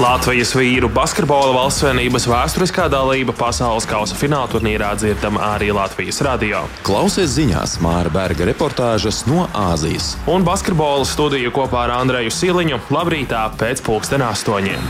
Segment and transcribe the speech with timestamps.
[0.00, 6.62] Latvijas vīru basketbola valstsvienības vēsturiskā dalība pasaules kausa fināla turnīrā dzirdama arī Latvijas radio.
[6.86, 10.14] Klausies ziņās Māra Berga reportāžas no Āzijas.
[10.24, 14.88] Un basketbola studiju kopā ar Andreju Siliņu labrītā pēc pulksten astoņiem.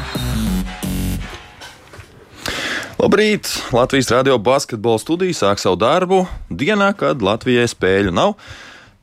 [3.03, 3.51] Labrīt!
[3.75, 6.23] Latvijas radio basketbola studija sāk savu darbu
[6.55, 8.37] dienā, kad Latvijai spēļu nav.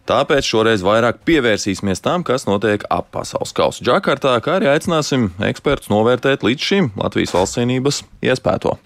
[0.08, 5.92] Tāpēc šoreiz vairāk pievērsīsimies tam, kas notiek ap pasaules kausa Džakartā, kā arī aicināsim ekspertus
[5.92, 8.78] novērtēt līdz šim Latvijas valstsvienības iespēto.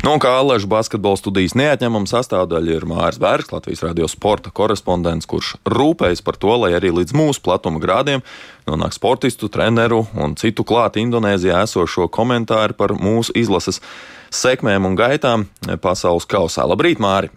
[0.00, 5.58] Nu, kā Allaža basketbola studijas neatņemama sastāvdaļa ir Mārcis Bergs, Latvijas radio sporta korespondents, kurš
[5.68, 8.24] rūpējas par to, lai arī līdz mūsu platuma grādiem
[8.64, 13.82] nonāk sportistu, treneru un citu klāt Indonēzijā esošo komentāru par mūsu izlases
[14.30, 15.46] sekmēm un gaitām
[15.82, 16.66] pasaules kausā.
[16.68, 17.30] Labrīt, Māri!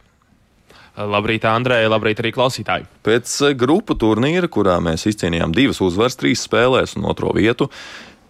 [0.94, 2.86] Labrīt, Andrej, labrīt arī klausītāji.
[3.06, 7.66] Pēc grupu turnīra, kurā mēs izcīnījām divas uzvaras, trīs spēlēs un otro vietu,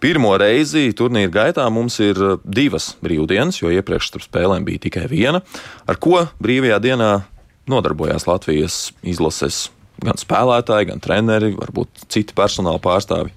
[0.00, 5.44] pirmo reizi turnīra gaitā mums ir divas brīvdienas, jo iepriekš starp spēlēm bija tikai viena.
[5.84, 7.12] Ar ko brīvajā dienā
[7.68, 9.66] nodarbojās Latvijas izlases
[10.00, 13.32] gan spēlētāji, gan treneri, varbūt citi personāla pārstāvi?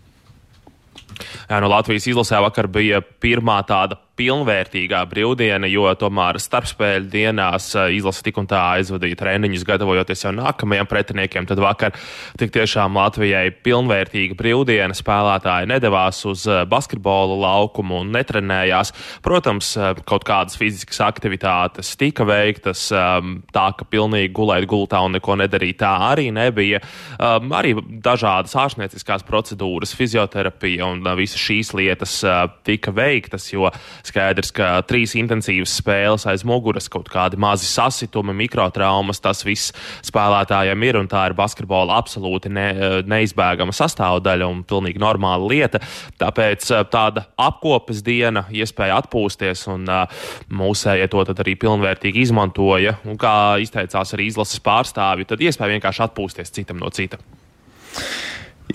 [1.50, 7.94] Jā, no Latvijas izlasē vakar bija pirmā tāda pilnvērtīgā brīvdiena, jo tomēr starpspēļu dienās eh,
[7.98, 11.48] izlase tik un tā aizvadīja treniņus, gatavojoties jau nākamajiem pretiniekiem.
[11.50, 11.96] Tad vakar
[12.40, 18.94] tik tiešām Latvijai pilnvērtīga brīvdiena spēlētāji nedavās uz eh, basketbola laukumu un netrenējās.
[19.26, 25.18] Protams, eh, kaut kādas fiziskas aktivitātes tika veiktas, ehm, tā ka pilnīgi gulēt gultā un
[25.18, 26.82] neko nedarīt tā arī nebija.
[27.18, 32.20] Ehm, arī dažādas ārstnieciskās procedūras, fizioterapija un visas šīs lietas
[32.66, 33.70] tika veiktas, jo
[34.08, 39.74] Skaidrs, ka trīs intensīvas spēles aiz muguras, kaut kādi mazi sasitumi, mikrotraumas, tas viss
[40.08, 42.68] spēlētājiem ir, un tā ir basketbola absolūti ne,
[43.08, 45.82] neizbēgama sastāvdaļa un pilnīgi normāla lieta.
[46.22, 53.20] Tāpēc eh, tāda apkopes diena, iespēja atpūsties, un uh, mūsējie to arī pilnvērtīgi izmantoja, un
[53.20, 57.20] kā izteicās arī izlases pārstāvji, tad iespēja vienkārši atpūsties citam no cita.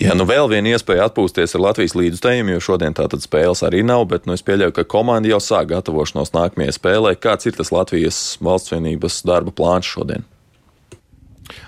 [0.01, 4.07] Jā, nu vēl viena iespēja atpūsties ar Latvijas līdzstājiem, jo šodien tātad spēles arī nav,
[4.09, 7.13] bet nu, es pieļauju, ka komanda jau sāk gatavošanos nākamajai spēlē.
[7.21, 10.25] Kāds ir tas Latvijas valsts vienības darba plāns šodien?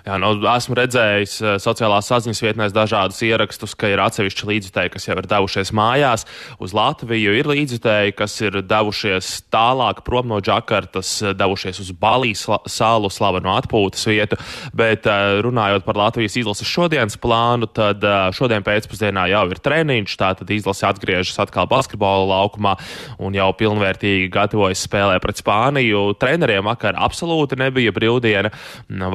[0.05, 5.07] Jā, nu, esmu redzējis uh, sociālās saziņas vietnēs dažādus ierakstus, ka ir atsevišķi līdzjutēji, kas
[5.07, 6.25] jau ir devušies mājās
[6.61, 7.33] uz Latviju.
[7.39, 13.51] Ir līdzjutēji, kas ir devušies tālāk prom no Džakartas, eh, devušies uz Balijas salu, slavenu
[13.55, 14.39] atpūtas vietu.
[14.77, 20.17] Bet uh, runājot par Latvijas izlases šodienas plānu, tad uh, šodien pēcpusdienā jau ir treniņš,
[20.21, 22.75] tātad izlase atgriežas atkal basketbola laukumā
[23.23, 26.07] un jau pilnvērtīgi gatavojas spēlē pret Spāniju.
[26.19, 28.51] Treneriem vakar absolūti nebija brīvdiena.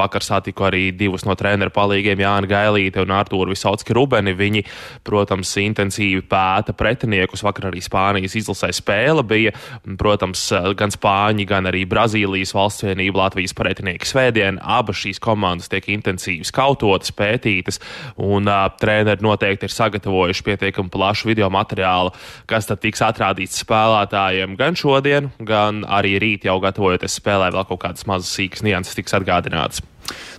[0.00, 4.34] Vakar satiku arī arī divus no treneru palīgiem, Jānis Gailīte un Artūru Visauski Rubeni.
[4.36, 4.64] Viņi,
[5.06, 7.44] protams, intensīvi pēta pretiniekus.
[7.44, 9.52] Vakar arī Spānijas izlasē spēle bija.
[10.00, 14.60] Protams, gan Spāņi, gan arī Brazīlijas valsts vienība Latvijas pretinieki svētdien.
[14.62, 17.80] Abas šīs komandas tiek intensīvi skautotas, pētītas,
[18.20, 22.14] un uh, treneri noteikti ir sagatavojuši pietiekami plašu video materiālu,
[22.50, 27.84] kas tad tiks atrādīts spēlētājiem gan šodien, gan arī rīt jau gatavojoties spēlē, vēl kaut
[27.84, 29.84] kādas mazas sīkas nianses tiks atgādinātas.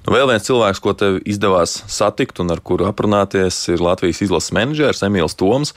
[0.05, 4.55] Nu, vēl viens cilvēks, ko tev izdevās satikt un ar kuru aprunāties, ir Latvijas izlases
[4.57, 5.75] menedžers Emīls Toms.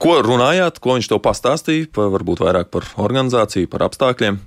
[0.00, 4.40] Ko runājāt, ko viņš tev pastāstīja, par, varbūt vairāk par organizāciju, par apstākļiem?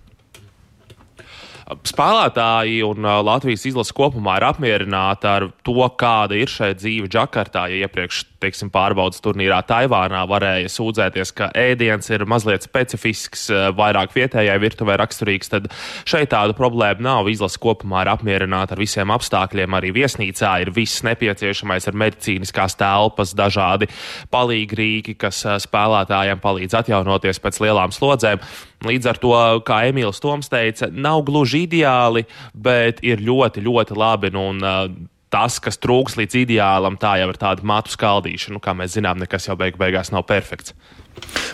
[1.68, 7.66] Spēlētāji un Latvijas izlase kopumā ir apmierināti ar to, kāda ir šī dzīve Džakartā.
[7.68, 14.58] Ja iepriekš teiksim, pārbaudas turnīrā Taivānā varēja sūdzēties, ka ēdiens ir mazliet specifisks, vairāk vietējai
[14.62, 15.70] virtuvē raksturīgs, tad
[16.08, 17.30] šeit tāda problēma nav.
[17.32, 19.78] Izlase kopumā ir apmierināta ar visiem apstākļiem.
[19.78, 23.90] Arī viesnīcā ir viss nepieciešamais ar medicīniskās telpas, dažādi
[24.34, 28.42] palīgrīki, kas spēlētājiem palīdz atjaunoties pēc lielām slodzēm.
[28.86, 34.30] Līdz ar to, kā Emīls Toms teica, nav gluži ideāli, bet ir ļoti, ļoti labi.
[34.36, 38.56] Nu, un, uh, Tas, kas trūks līdz ideālam, tā jau ir tāda matu skaldīšana.
[38.56, 40.72] Nu, kā mēs zinām, nekas jau beig beigās nav perfekts.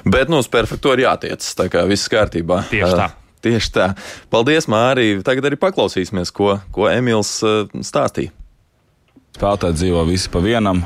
[0.05, 1.47] Bet nu, uz perfektu ir jātiec.
[1.57, 2.63] Tā kā viss kārtībā.
[2.69, 3.09] Tieši tā.
[3.43, 3.87] Tieši tā.
[4.31, 5.23] Paldies, Mārija.
[5.25, 8.31] Tagad arī paklausīsimies, ko, ko Emīls uh, stāstīja.
[9.33, 10.83] Spēlētāji dzīvo visi pa vienam.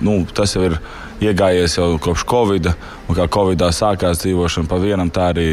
[0.00, 0.78] Nu, tas jau ir
[1.20, 2.70] iegājies jau kopš Covid.
[3.06, 5.50] Un kā Covid sākās dzīvošana pa vienam, tā arī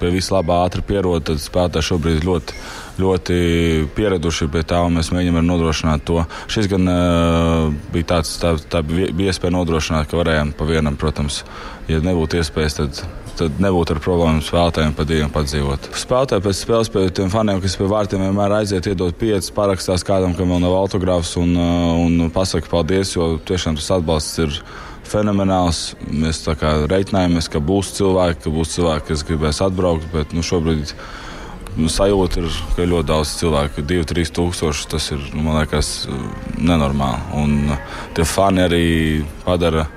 [0.00, 1.24] pie visu labā ātri pierod.
[1.28, 2.58] Tad spēlētāji šobrīd ļoti
[3.00, 3.36] ļoti
[3.96, 6.22] pieraduši pie tā, un mēs mēģinām nodrošināt to.
[6.52, 11.42] Šis gan uh, bija tāds, tā, tā bija iespēja nodrošināt, ka varējām pa vienam, protams,
[11.90, 13.02] ja nebūtu iespējas, tad,
[13.38, 15.90] tad nebūtu ar problēmu spēlētājiem pa diviem padzīvot.
[16.04, 20.36] Spēlētāji pēc spēles pie tiem faniem, kas pie vārtiem vienmēr aiziet, iedod piecas, parakstās kādam,
[20.38, 24.58] kam vēl nav autogrāfs un, un pasaka paldies, jo tiešām tas atbalsts ir
[25.08, 25.82] fenomenāls.
[26.08, 30.94] Mēs reiķinājāmies, ka būs cilvēki, ka būs cilvēki, kas gribēs atbraukt, bet nu, šobrīd
[31.78, 33.84] nu, sajūta ir, ka ļoti daudz cilvēku.
[33.88, 35.92] 2-3 tūkstoši tas ir man liekas
[36.58, 37.22] nenormāli.
[37.40, 38.86] Un uh, tie fani arī
[39.44, 39.88] padara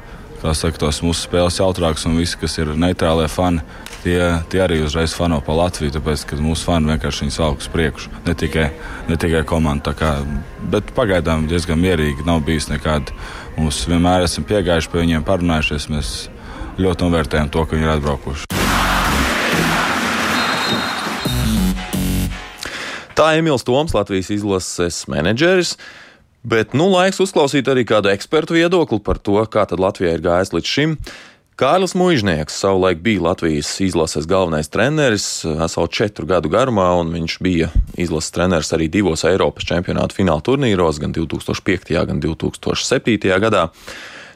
[0.42, 3.64] saka, tos mūsu spēles jautrākas, un visi, kas ir neitrālie fani,
[4.04, 4.20] tie,
[4.52, 5.96] tie arī uzreiz fano pa Latviju.
[5.98, 8.14] Tāpēc, ka mūsu fani vienkārši viņus velk uz priekšu.
[8.28, 8.70] Ne tikai,
[9.10, 9.96] ne tikai komanda.
[9.98, 10.18] Kā,
[10.72, 12.26] bet pagaidām diezgan mierīgi.
[12.28, 13.16] Nav bijis nekāda.
[13.58, 15.90] Mums vienmēr esam piegājuši pie viņiem, parunājušies.
[15.94, 16.16] Mēs
[16.78, 18.57] ļoti novērtējam to, ka viņi ir atbraukuši.
[23.18, 25.72] Tā Emīls Toms, Latvijas izlases menedžeris.
[26.46, 30.70] Bet nu laiks uzklausīt arī kādu ekspertu viedokli par to, kā Latvijai ir gājis līdz
[30.70, 30.94] šim.
[31.58, 35.26] Kārlis Mūžnieks savulaik bija Latvijas izlases galvenais treneris,
[35.66, 41.02] esot četru gadu garumā, un viņš bija izlases treneris arī divos Eiropas čempionāta fināla turnīros,
[41.02, 41.98] gan 2005.
[42.12, 43.34] gan 2007.
[43.42, 43.66] gadā.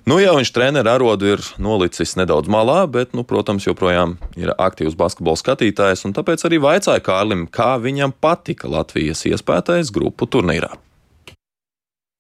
[0.10, 4.96] Nu, jau viņš treneru arodu ir nolicis nedaudz malā, bet, nu, protams, joprojām ir aktīvs
[4.98, 10.74] basketbola skatītājs, tāpēc arī vaicāja Kārlim, kā viņam patika Latvijas iespētais grupu turnīrā.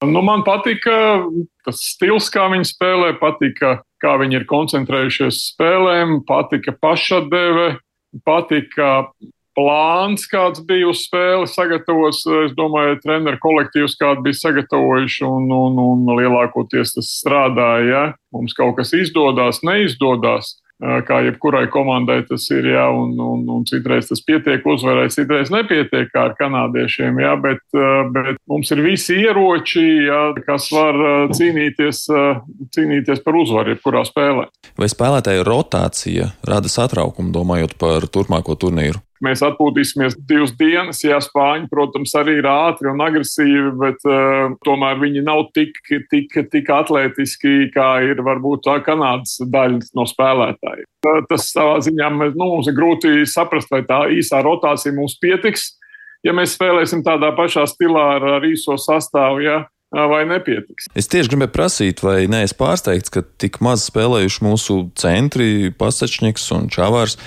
[0.05, 0.93] Nu, man patika
[1.65, 7.67] tas stils, kā viņi spēlē, patika, kā viņi ir koncentrējušies spēlēm, patika pašadeve,
[8.25, 8.91] patika
[9.57, 12.23] plāns, kāds bija uz spēli sagatavots.
[12.45, 17.87] Es domāju, treneru kolektīvs, kādu bija sagatavojuši, un, un, un lielākoties tas strādāja.
[17.91, 18.03] Ja?
[18.35, 20.57] Mums kaut kas izdodas, neizdodas.
[20.81, 26.09] Kā jebkurai komandai tas ir, jā, un, un, un citreiz tas pietiek uzvarai, citreiz nepietiek
[26.09, 27.61] kā ar kanādiešiem, jā, bet,
[28.15, 30.97] bet mums ir visi ieroči, jā, kas var
[31.37, 32.01] cīnīties,
[32.73, 34.47] cīnīties par uzvaru jebkurā spēlē.
[34.81, 39.05] Vai spēlētāju rotācija rada satraukumu, domājot par turpmāko turnīru?
[39.21, 41.03] Mēs atpūtīsimies divas dienas.
[41.05, 45.77] Jā, Spāņi, protams, arī ir ātri un agresīvi, bet uh, tomēr viņi nav tik,
[46.09, 50.87] tik, tik atletiski, kā ir varbūt tā Kanādas daļa no spēlētājiem.
[51.05, 55.19] Uh, tas savā ziņā mēs, nu, mums ir grūti saprast, vai tā īsā rotācija mums
[55.21, 55.75] pietiks.
[56.25, 60.89] Ja mēs spēlēsim tādā pašā stilā ar, īso sastāvu, ja, vai nepietiks.
[60.97, 66.69] Es tieši gribēju prasīt, vai neesmu pārsteigts, ka tik maz spēlējuši mūsu centri, Pasačņiks un
[66.73, 67.17] Čavārs,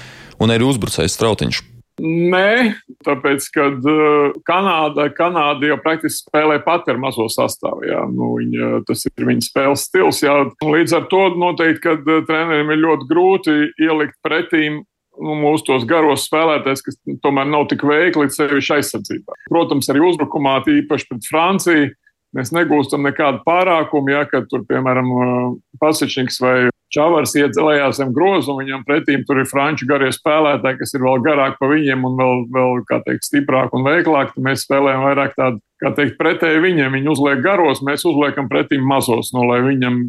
[0.42, 1.62] un arī uzbrucējs Strautiņš.
[2.02, 2.74] Nē,
[3.06, 7.84] tāpēc, ka uh, Kanāda, Kanāda jau praktiski spēlē pati ar mazo sastāvu.
[7.86, 8.00] Jā.
[8.10, 10.22] Nu, viņa, tas ir viņas spēles stils.
[10.24, 10.34] Jā.
[10.58, 13.56] Līdz ar to noteikti, ka uh, treneriem ir ļoti grūti
[13.86, 19.38] ielikt pretīm nu, mūsu tos garos spēlētājs, kas tomēr nav tik veikli sevišķi aizsardzībā.
[19.52, 21.92] Protams, arī uzbrukumā, īpaši pret Franciju,
[22.34, 26.56] mēs negūstam nekādu pārākumu, ja, kad tur, piemēram, uh, Pasičņiks vai
[26.94, 31.02] Čavars iet lejās zem grozu, un viņam pretīm tur ir franču garie spēlētāji, kas ir
[31.02, 34.36] vēl garāki par viņiem un vēl, vēl kā teikt, stiprāk un veiklāk.
[34.38, 36.94] Mēs spēlējam vairāk tādu, kā teikt, pretēji viņiem.
[36.94, 40.00] Viņi uzliek garos, mēs uzliekam pretīm mazos, no lai viņam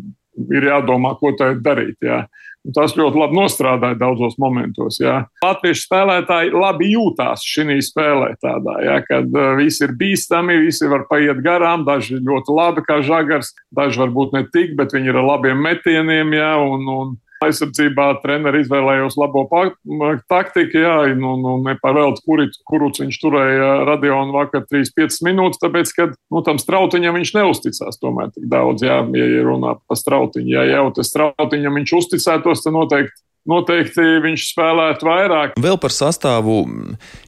[0.53, 1.97] ir jādomā, ko tā darīt.
[2.05, 2.25] Jā.
[2.73, 4.97] Tas ļoti labi nostrādāja daudzos momentos.
[5.01, 5.19] Jā.
[5.45, 11.05] Latviešu spēlētāji labi jūtās šajā spēlē, tādā, jā, kad uh, visi ir bīstami, visi var
[11.09, 15.29] paiet garām, daži ļoti labi kā žagars, daži varbūt ne tik, bet viņi ir ar
[15.35, 16.33] labiem metieniem.
[16.39, 17.13] Jā, un, un,
[17.45, 19.45] aizsardzībā treneri izvēlējos labo
[20.31, 26.41] taktiku, jā, nu, nu nepavēlt, kurus viņš turēja radionu vakar 3-5 minūtes, tāpēc, ka nu,
[26.45, 30.51] tam strautiņam viņš neusticās tomēr tik daudz, jā, ja runā par strautiņu.
[30.55, 35.57] Ja jau tas strautiņam viņš uzticētos, tad noteikti noteikti viņš spēlētu vairāk.
[35.61, 36.63] Vēl par sastāvu,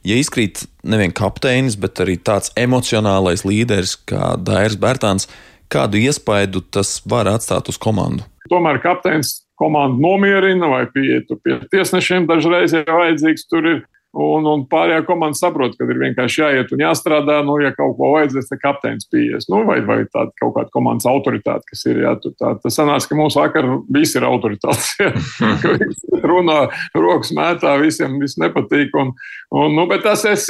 [0.06, 5.28] ja izkrīt nevien kapteinis, bet arī tāds emocionālais līderis kā Dairis Bērtāns,
[5.72, 8.26] kādu iespaidu tas var atstāt uz komandu?
[8.48, 13.46] Tomēr kapteinis komandu nomierina vai pie, pie tiesnešiem dažreiz ir vajadzīgs.
[13.50, 13.80] Tur ir
[14.16, 17.42] Un, un pārējā komanda saprot, ka ir vienkārši jāiet un jāstrādā.
[17.44, 19.44] Nu, ja kaut ko vajadzēs, tad kapteinis pieies.
[19.52, 22.00] Nu, vai vai tāda kaut kāda komandas autoritāte, kas ir.
[22.06, 24.94] Jā, tā, tas sanāca, ka mūsu vakar visi ir autoritātes.
[25.82, 26.56] Visi runā,
[26.96, 28.96] rokas mētā, visiem viss nepatīk.
[28.96, 29.12] Un,
[29.52, 30.48] un, nu, bet tas es,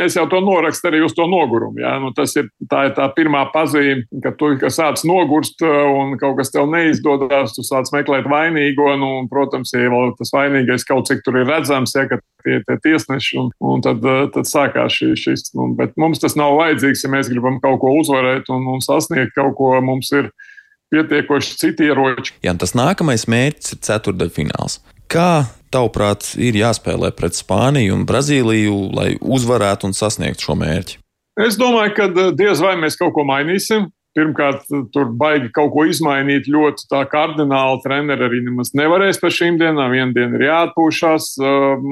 [0.00, 1.82] es jau to norakstu arī uz to nogurumu.
[1.84, 1.98] Jā.
[2.00, 6.40] Nu, tas ir tā, ir tā pirmā pazīme, ka tu ka sāc nogurst un kaut
[6.40, 8.90] kas tev neizdodas, tu sāc meklēt vainīgo.
[8.96, 12.08] Nu, un, protams, ja tas vainīgais kaut cik tur ir redzams, ja,
[12.44, 15.48] tie, tie tiesneši, un, un tad, eh, tad sākās šī, šis.
[15.58, 19.34] Nu, bet mums tas nav vajadzīgs, ja mēs gribam kaut ko uzvarēt un, un sasniegt
[19.36, 19.72] kaut ko.
[19.84, 20.30] Mums ir
[20.92, 22.34] pietiekoši citi ieroči.
[22.44, 24.80] Jā, tas nākamais mērķis ir ceturdaļfināls.
[25.08, 30.98] Kā tavuprāt, ir jāspēlē pret Spāniju un Brazīliju, lai uzvarētu un sasniegtu šo mērķi?
[31.38, 33.88] Es domāju, ka eh, diez vai mēs kaut ko mainīsim.
[34.16, 37.82] Pirmkārt, tur baigi kaut ko izmainīt ļoti tā kardināli.
[37.84, 39.92] Treneri arī nemaz nevarēs par šīm dienām.
[39.94, 41.34] Vienu dienu ir jāatpūšas,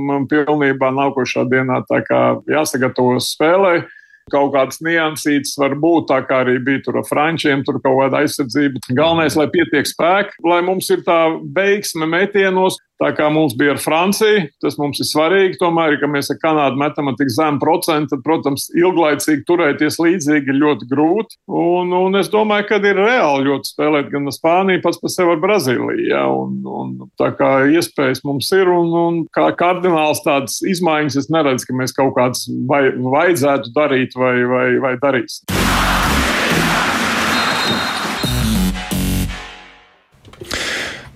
[0.09, 3.93] man pilnībā nākošā dienā tā kā jāsagatavos spēlēt.
[4.33, 8.25] Kaut kādas niansītas var būt, tā kā arī bija tur ar frančiem, tur kaut kāda
[8.25, 8.83] aizsardzība.
[8.91, 11.21] Galvenais, lai pietiek spēki, lai mums ir tā
[11.55, 14.47] veiksme metienos, tā kā mums bija ar Franciju.
[14.63, 15.59] Tas mums ir svarīgi.
[15.61, 20.61] Tomēr, ja mēs ar Kanādu metam tik zemu procentu, tad, protams, ilglaicīgi turēties līdzīgi ir
[20.63, 21.41] ļoti grūti.
[21.51, 25.35] Un, un es domāju, ka ir reāli ļoti spēlēt gan ar Spāniju, pats par sevi
[25.35, 26.09] ar Brazīliju.
[26.11, 26.25] Ja?
[26.33, 31.69] Un, un, tā kā iespējas mums ir, un, un kā kardināls tādas izmaiņas es neredzu,
[31.69, 35.43] ka mēs kaut kādas vai, vajadzētu darīt vai, vai, vai darīs.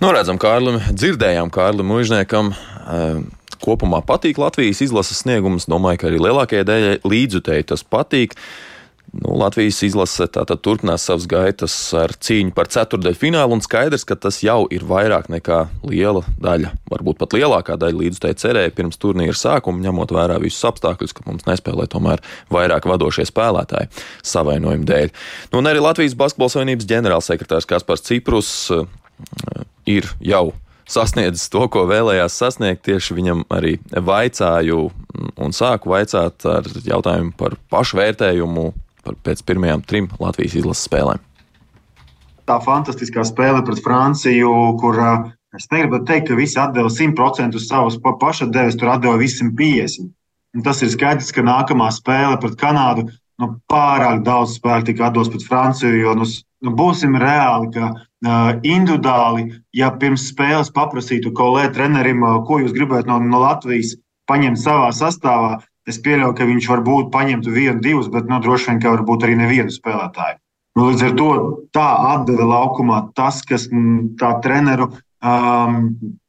[0.00, 2.54] Nu, redzam, Kārlim, dzirdējām Kārlim Mužniekam.
[2.88, 3.18] Uh,
[3.60, 5.66] kopumā patīk Latvijas izlases sniegums.
[5.68, 8.32] Domāju, ka arī lielākajai daļai līdzutēji tas patīk.
[9.12, 14.16] Nu, Latvijas izlase tātad turpinās savas gaitas ar cīņu par ceturdaļu finālu, un skaidrs, ka
[14.16, 15.58] tas jau ir vairāk nekā
[15.90, 21.12] liela daļa, varbūt pat lielākā daļa līdzutēji cerēja pirms turnīra sākuma, ņemot vērā visus apstākļus,
[21.12, 23.92] ka mums nespēlē tomēr vairāk vadošie spēlētāji
[24.32, 25.12] savainojumu dēļ.
[25.50, 28.86] Nu, un arī Latvijas Basketbola Savienības ģenerālsekretārs Kaspars Ciprus eh,
[29.88, 30.50] ir jau
[30.90, 32.84] sasniedzis to, ko vēlējās sasniegt.
[32.88, 34.90] Tieši viņam arī vaicāju
[35.40, 38.70] un sāku vaicāt ar jautājumu par pašvērtējumu
[39.24, 41.20] pēc pirmajām trim Latvijas izlases spēlēm.
[42.50, 44.50] Tā fantastiskā spēle pret Franciju,
[44.80, 44.98] kur
[45.56, 50.10] es negribu teikt, ka visi atdeva 100% uz savas pašatdeves, tur atdeva visi 150.
[50.58, 53.06] Un tas ir skaidrs, ka nākamā spēle pret Kanādu
[53.40, 55.94] nu, pārāk daudz spēku tika atdos pret Franciju.
[56.02, 56.26] Jo, nu,
[56.66, 63.08] nu, būsim reāli, ka individuāli, ja pirms spēles paprasītu kolēģi trenerim, uh, ko jūs gribētu
[63.08, 63.94] no, no Latvijas
[64.28, 65.58] paņemt savā sastāvā,
[65.88, 69.36] Es pieļauju, ka viņš varbūt paņemtu vienu, divus, bet nu, droši vien, ka varbūt arī
[69.40, 70.38] nevienu spēlētāju.
[70.78, 71.28] Nu, līdz ar to
[71.74, 75.80] tā atdeve laukumā tas, kas m, tā treneru um,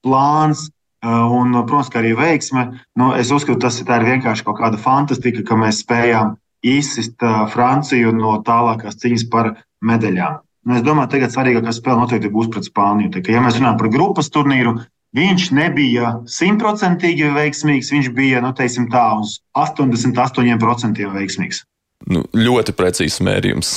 [0.06, 2.64] plāns uh, un, protams, arī veiksme.
[2.98, 7.22] Nu, es uzskatu, tas ir vienkārši kaut kāda fantastika, ka mēs spējām izsist
[7.54, 9.54] Franciju no tālākās cīņas par
[9.86, 10.42] medaļām.
[10.66, 13.14] Nu, es domāju, ka tagad svarīgākā spēle noteikti būs pret Spāniju.
[13.16, 14.76] Tā, ja mēs runājam par grupas turnīru,
[15.12, 21.66] Viņš nebija simtprocentīgi veiksmīgs, viņš bija nu, teiksim, tā, uz 88% veiksmīgs.
[22.08, 23.74] Nu, ļoti precīzs mērījums.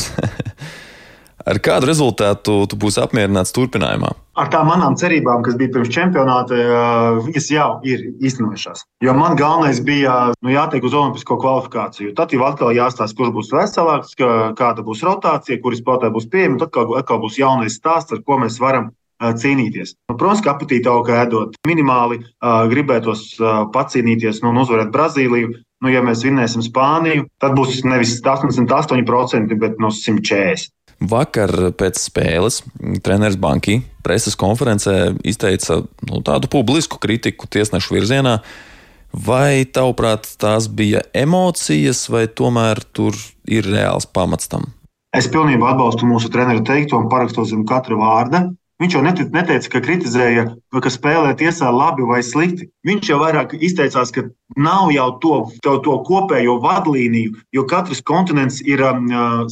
[1.50, 4.12] Ar kādu rezultātu tu būsi apmierināts turpinājumā?
[4.34, 6.56] Ar tām manām cerībām, kas bija pirms čempionāta,
[7.22, 8.82] viņas jau ir iznojušās.
[9.04, 12.16] Jo man galvenais bija nu, jātiek uz olimpisko kvalifikāciju.
[12.18, 14.16] Tad jau atkal jāstāsta, kurš būs veselāks,
[14.58, 16.58] kāda būs rotācija, kuras spēlētāji būs pieejami.
[16.58, 18.90] Tad atkal, atkal būs jaunais stāsts, ar ko mēs varam
[19.22, 19.94] cīnīties.
[20.10, 23.36] Nu, protams, ka apetīte augā ēdot minimāli, gribētos
[23.74, 25.54] pacīnīties nu, un uzvarēt Brazīliju.
[25.84, 30.72] Nu, ja mēs vinnēsim Spāniju, tad būs nevis 88%, bet no 140%.
[31.00, 32.60] Vakar pēc spēles
[33.04, 38.38] treneris Banki preses konferencē izteica nu, tādu publisku kritiku tiesnešu virzienā.
[39.14, 43.14] Vai tavuprāt, tās bija emocijas, vai tomēr tur
[43.46, 44.72] ir reāls pamats tam?
[45.14, 48.48] Es pilnībā atbalstu mūsu treneru teikto un parakstos zem katra vārda.
[48.82, 50.44] Viņš jau neteica, ka kritizēja,
[50.82, 52.66] ka spēlē tiesā labi vai slikti.
[52.88, 54.24] Viņš jau vairāk izteicās, ka
[54.58, 59.46] nav jau to, to, to kopējo vadlīniju, jo katrs kontinents ir um, uh.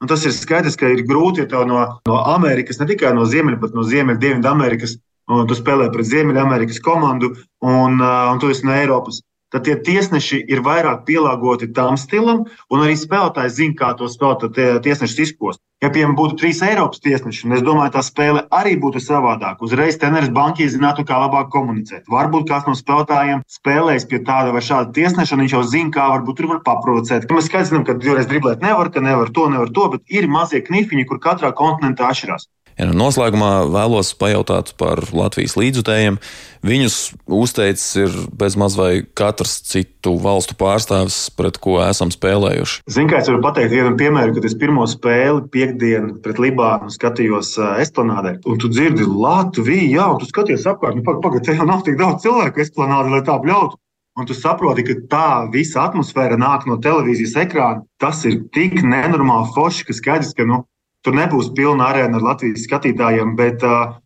[0.00, 3.60] Un tas ir skaidrs, ka ir grūti, ja no, no Amerikas, ne tikai no Ziemeļa,
[3.60, 4.96] bet no Ziemeļ-Dienvidu-Amerikas,
[5.30, 9.20] un tu spēlē pret Ziemeļamerikas komandu, un, uh, un tu esi no Eiropas
[9.52, 14.60] tad tie tiesneši ir vairāk pielāgoti tam stilam, un arī spēlētājs zina, kā to spēlēt
[14.86, 15.62] tiesnešus izkost.
[15.80, 19.64] Ja, piemēram, būtu trīs Eiropas tiesneši, un es domāju, tā spēle arī būtu savādāka.
[19.64, 22.04] Uzreiz treneris banķī zinātu, kā labāk komunicēt.
[22.12, 26.10] Varbūt kāds no spēlētājiem spēlēs pie tāda vai šāda tiesneša, un viņš jau zina, kā
[26.12, 27.24] varbūt tur var paprovocēt.
[27.32, 30.60] Mēs skaidrs zinām, ka divreiz driblēt nevar, ka nevar to, nevar to, bet ir mazie
[30.68, 32.50] knifiņi, kur katrā kontinentā atšķirās.
[32.80, 36.16] Ja nu noslēgumā vēlos pajautāt par Latvijas līdzutējiem.
[36.64, 36.94] Viņus
[37.28, 42.80] uzteicis ir bezmaz vai katrs citu valstu pārstāvis, pret ko esam spēlējuši.
[42.88, 47.52] Ziniet, kā es varu pateikt vienu piemēru, kad es pirmo spēli piekdienu pret Libānu skatījos
[47.84, 48.38] Esplanādē.
[48.48, 52.00] Un tu dzirdi Latviju, jā, un tu skaties apkārt, nu pagaidi, te jau nav tik
[52.00, 53.76] daudz cilvēku Esplanādē, lai tā bļautu.
[54.16, 57.84] Un tu saproti, ka tā visa atmosfēra nāk no televīzijas ekrāna.
[58.00, 60.64] Tas ir tik nenormāli forši, ka skaidrs, ka nu,
[61.04, 63.96] Tur nebūs pilna arēna ar Latvijas skatītājiem, bet uh,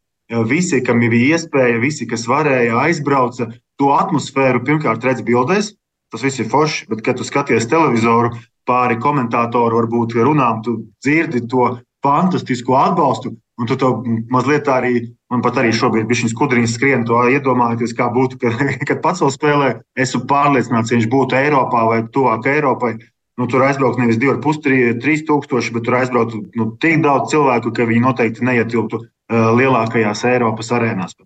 [0.47, 5.73] visi, kam bija iespēja, visi, kas varēja, aizbrauca, to atmosfēru pirmkārt redz bildēs.
[6.15, 8.31] Tas viss ir forši, bet, kad tu skaties televizoru
[8.69, 11.73] pāri komentatoru, varbūt runām, tu dzirdi to
[12.05, 13.35] fantastisko atbalstu.
[13.55, 13.89] Un tu to
[14.35, 18.63] mazliet arī, man pat arī šobrīd bija šis skudriņš skrien, to iedomājieties, kā būtu, kad,
[18.89, 19.69] kad pats vēl spēlē.
[19.99, 22.97] Esmu pārliecināts, ja viņš būtu Eiropā vai tuvāk Eiropai.
[23.35, 27.87] Nu, tur aizbraukt nevis 2,5, 3 tūkstoši, bet tur aizbraukt nu, tik daudz cilvēku, ka
[27.88, 31.17] viņi noteikti neietilptu uh, lielākajās Eiropas arēnās.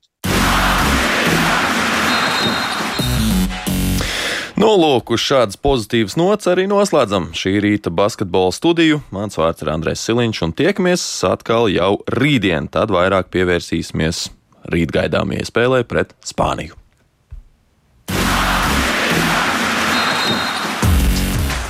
[4.58, 9.04] Nu, lūk, uz šādas pozitīvas nots arī noslēdzam šī rīta basketbola studiju.
[9.14, 12.72] Mans vārds ir Andrēs Siliņš, un tiekamies atkal jau rītdien.
[12.72, 14.24] Tad vairāk pievērsīsimies
[14.72, 16.77] rītgaidāmajai spēlē pret Spāniju.